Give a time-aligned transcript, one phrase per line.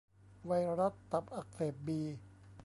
[0.45, 2.01] ไวรัสตับอักเสบบี